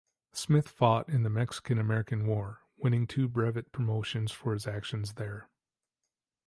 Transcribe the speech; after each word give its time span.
Smith 0.33 0.67
fought 0.67 1.07
in 1.09 1.21
the 1.21 1.29
Mexican-American 1.29 2.25
War, 2.25 2.61
winning 2.75 3.05
two 3.05 3.27
brevet 3.27 3.71
promotions 3.71 4.31
for 4.31 4.53
his 4.53 4.65
actions 4.65 5.13
there. 5.13 5.47